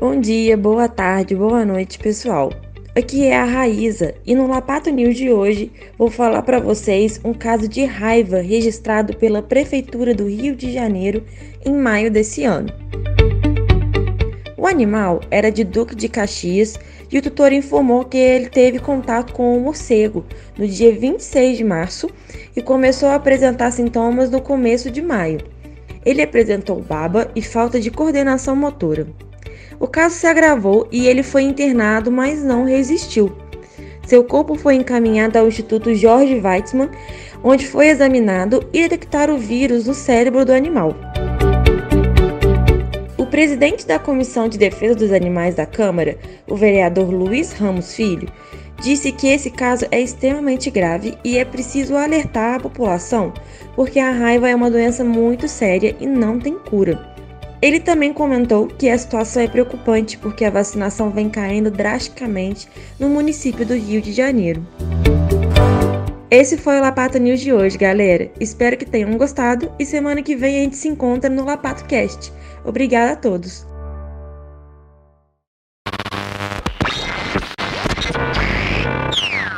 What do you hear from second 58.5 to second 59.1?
que a